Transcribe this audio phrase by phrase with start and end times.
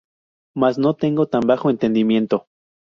[0.57, 2.47] Mas no tengo tan bajo entendimiento.